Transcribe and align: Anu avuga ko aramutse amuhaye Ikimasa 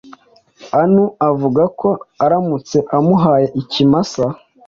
Anu 0.81 1.03
avuga 1.29 1.63
ko 1.79 1.89
aramutse 2.23 2.77
amuhaye 2.97 3.47
Ikimasa 3.61 4.25